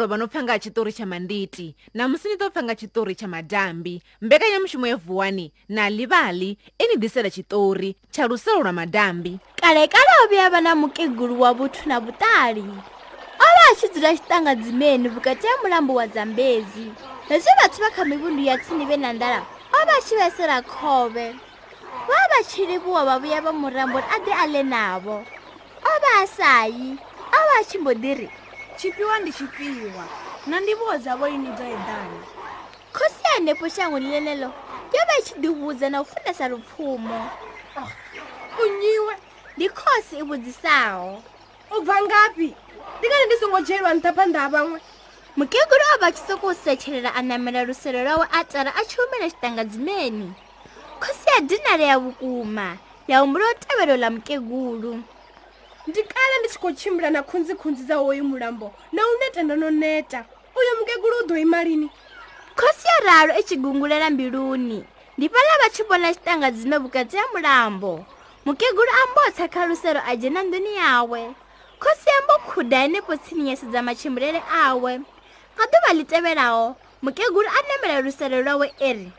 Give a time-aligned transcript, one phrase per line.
[0.00, 7.96] munhuva nopfanga chitori chamanditi namusi ni topfanga chitori chamadhambi mbekanyamushumo yevhuwani nalivali ini disela chitori
[8.10, 12.60] charuselo rwa madhambi kale kale ovuya va na mukeguru wa vuthu na vutali
[13.44, 16.88] ova achidzula xitanga dzimeni vukati ya mulambo wa dzambezi
[17.30, 19.44] leswi vatshi va kha mivundu ya tshini ve na ndlala
[19.82, 21.30] ova xivesela khove
[22.08, 25.20] va va chilivuwa va vuya va murambo ade ale navo
[25.84, 26.92] ova a sayi
[27.32, 28.30] ova a chimbo diri
[28.80, 30.04] tshipiwa ndi tshipiwa
[30.48, 32.18] na ndivhuwo dzavo ini dzo eḓana
[32.96, 34.48] khosi ya henepo shangoni ḽeneḽo
[34.94, 37.20] yo vha i tshi ḓivhudza na u funesa lupfhumo
[37.80, 37.90] ah,
[38.56, 39.14] u nyiwe
[39.56, 41.12] ndi khosi i vhudzisaho
[41.76, 42.48] u bva ngafhi
[42.98, 44.78] ndi kane ndi songo dzhelwa nṱha phanḓa ha vhaṅwe
[45.38, 49.26] mukegulu o vha tshi sokou setshelela a namela luselo lwawe a tara a tshi humela
[49.30, 50.28] tshitangadzimeni
[51.02, 52.66] khosi ya dinale ya vhukuma
[53.10, 54.92] ya humbula u tevhelo ḽa mukegulu
[55.86, 59.68] ndikale ndi tshi khou tshimbila na khunzikhunzi dza hoyu mulambo na u neta ndo no
[59.82, 60.20] neta
[60.58, 61.88] uyo mukegulu u ḓo ima lini
[62.58, 64.78] khosi ya ralo i tshi gungulela mbiluni
[65.16, 67.92] ndi fhaḽa vha tshi vhona tshitanga dzime vhukati ha mulambo
[68.46, 71.22] mukegulu ambo tsa kha lusero a dzhena nduni yawe
[71.82, 74.92] khosi ambo khuda henefho tsini ya sedza matshimbilele awe
[75.54, 76.64] nga ḓuvha ḽi tevhelaho
[77.04, 79.12] mukegulu a nemela lusero lwawe iri e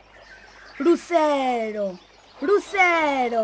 [0.82, 1.86] luselo
[2.40, 2.46] luselo
[3.22, 3.42] luselo,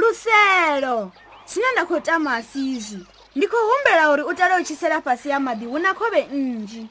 [0.00, 1.12] luselo
[1.46, 5.02] zwine nda khou tama si izwi ndi khou humbela uri u tale u tshi sela
[5.02, 6.84] fhasi ya maḓi hu na khovhe nnzhi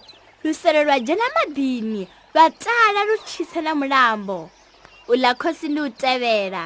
[0.44, 4.50] lusele lwa dzhena maḓini lwa tala lu tshisela mulambo
[5.12, 6.66] uḽa khosi ndi u tevhela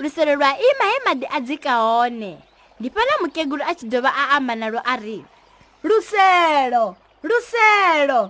[0.00, 2.32] lusele lwa ima he maḓi a dzika hone
[2.80, 5.18] ndi fhala mukegulu a tshi dovha a amba nalo a ri
[5.86, 6.84] luselo
[7.28, 8.20] luselo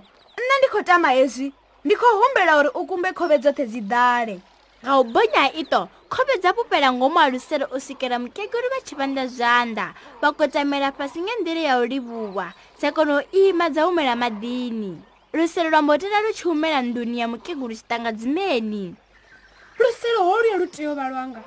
[0.43, 1.47] nṋe ndi khou tama hezwi
[1.85, 4.35] ndi khou humbela uri u kumbe khovhe dzoṱhe dzi ḓale
[4.83, 9.97] ga o bonya ito kgobe tsa popelang go moalusere o sekela mokekoru ba tšhibanda janda
[10.21, 14.93] ba kotamela fasenge ndire ya o lebowa tshekono o ima tsa umela madini
[15.33, 18.93] lusele lwa mbotela lu tshi umela nduni ya mokekuru tshitanga dzimeni
[19.81, 21.41] lusele ho luya lu tea o vhalwanga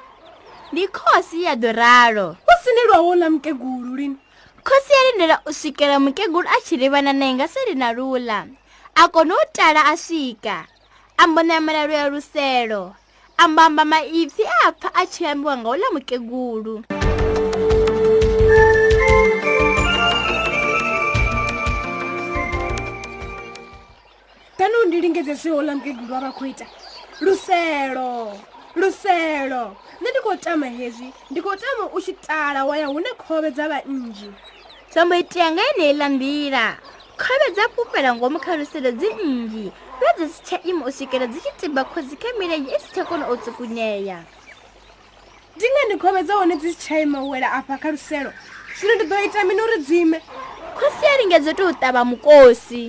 [0.74, 4.18] ndi khosi ya doralo u sine lwawola mukekulu lini
[4.66, 8.47] khosi ya lindela u swikela mukekulu a tshi livana naye nga se lina lula
[8.98, 10.66] a kona u tala a swika
[11.16, 12.98] a mbonamela lu ya luselo
[13.40, 16.82] ambamba maipfi apfa a tshi ambiwa nga ula mukegulu
[24.56, 26.66] tanoo ndi lingedze zwe ola mukegulu wa vakho ita
[27.20, 28.32] luselo
[28.76, 29.62] luselo
[30.00, 33.66] nṋe ndi khou tama hezwi ndi khou tama u tshitala wa ya hune khove dza
[33.70, 34.28] vha nnzhi
[34.92, 36.64] zwa mboitea nga yeneiḽa nḓila
[37.20, 41.41] khovhe dza fhufhela ngomu kha lusele dzi nnzhi fhedzi si tsha ima u swikela dzi
[41.41, 44.19] tshi timba khozi kha milenzhe i si tsha kona u tsukunyeya
[45.56, 48.30] ndi ngani khovhe dza hone dzi si tsha ima u wela afha kha luselo
[48.76, 50.19] zwino ndi ḓo ita mini uri dzime
[50.78, 52.82] khosi ya lingedzo to u ṱavha mukosi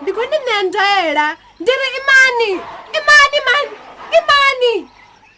[0.00, 1.26] ndi khou ndi ṋea ndaela
[1.60, 2.50] ndi ri imani
[2.98, 3.74] imani mani
[4.20, 4.72] imani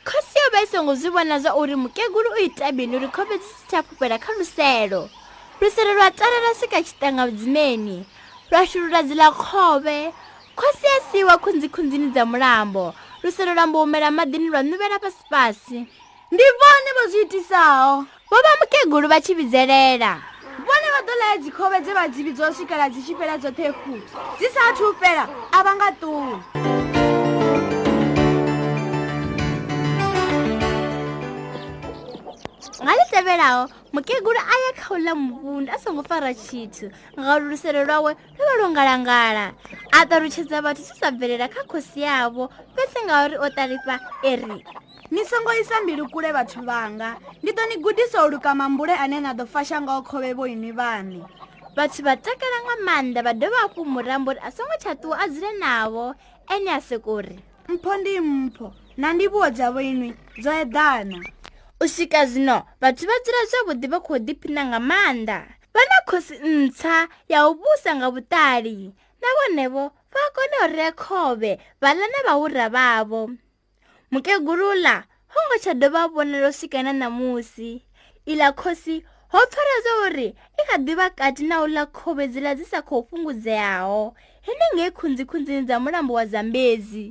[0.08, 3.36] khosi yo vha i songo zwi vhona zwa uri mukegulu u ita mini uri khovhe
[3.40, 5.02] dzi si tsha fhufhela kha luselo
[5.60, 8.04] lusiri lwa tsalela swika xitanga vudzimeni
[8.50, 10.12] lwa xirurazi la khove
[10.56, 15.86] khosi ya siwa khunzikhunzini bya mulambo lusiri lwa mbumela madini lwa nuvela pasipasi
[16.32, 18.00] ndi vone vo swi itisaho
[18.30, 20.20] vo va mukegulu va chivizelela
[20.66, 23.92] vone va dolaya dzikhove dze va dzivi dzo swikela dzi xipela dzo thekhu
[24.38, 26.73] dzi sa thupela a va nga tuli
[32.84, 33.62] nga ḽi tevhelaho
[33.96, 39.46] mukegulu a ya khaula muvundu a songo fara tshithu ngauluselo lwawe lu vha lo ngalangala
[39.96, 42.44] a ṱalutshedza vhathu tshi zwa bvelela kha khosi yavho
[42.76, 44.44] fhese ngauri o ṱalifa eri
[45.10, 49.16] ni songo isa mbilu kule vhathu vhanga ndi ḓo ni gudisa u luka mambule ane
[49.24, 51.24] na ḓo fasha ngao khovhe vhoini vhani
[51.76, 55.28] vhathu vha takala nga maanḓa vha dovha hafhu murambo uri a songo tsha ṱuwa a
[55.32, 56.12] dzule navho
[56.52, 61.33] ene a sekori mpho ndi mpho na ndivhuwo dza vhoinwi dzo eḓana
[61.80, 65.38] u swika zwino vhathu vha dzula zwavhuḓi vha khou ḓiphina nga maanḓa
[65.74, 66.96] vha na khosi ntswa
[67.32, 68.76] ya u vhusa nga vhuṱali
[69.20, 73.22] nahone vho vha a kona u rea khovhe vha ḽa na vhahura vhavho
[74.12, 74.96] mukeguluḽa
[75.32, 77.70] ho ngo tsha dovha a vhonala u swika na ṋamusi
[78.32, 78.94] iḽa khosi
[79.32, 80.28] ho pfara zwauri
[80.58, 84.02] i kha ḓivha kati na u ḽa khovhe dziḽa dzi sa khou fhungudzeaho
[84.46, 87.06] henengei khunzikhunzini dza mulambo wa zambezi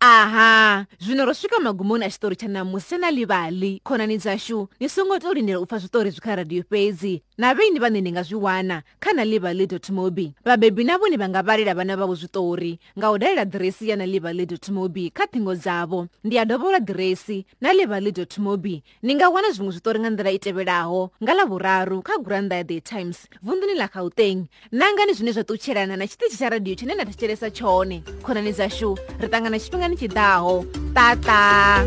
[0.00, 4.86] aha zvino ro swika magumoni a xitori xa namusi na livali khonani bya xu ni
[4.88, 8.22] songo to rinhela u pfa switori bya ka radiyo fezi na veni vane ni nga
[8.24, 12.78] swi wana kha na livali mobi vabebi na voni va nga valela vana vavo switori
[12.96, 17.42] nga u dalela diresi ya na livali mobi kha thingo dzavo ndi ya dovola diresi
[17.60, 22.22] na livali mobi ni nga wana zvin'we switori nga ndlela i tevelaho nga lavuraru kha
[22.22, 26.76] guranda ya the times vundzuni la gauteng nangani zvine zva tutxhelana na xitichi xa radiyo
[26.86, 30.64] xine na thetxhelesa xone khonani bya xu ri tangana xifinga 跟你一道哦，
[30.94, 31.82] 哒哒。